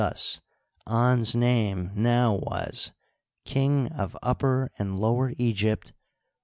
Thus 0.01 0.41
An*s 0.87 1.35
name 1.35 1.91
now 1.93 2.33
was 2.33 2.91
King 3.45 3.91
of 3.93 4.17
Upper 4.23 4.71
and 4.79 4.99
Lower 4.99 5.31
Egypt. 5.37 5.93